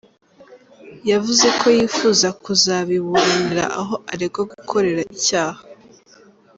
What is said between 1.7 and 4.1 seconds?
yifuza kuzabiburanira aho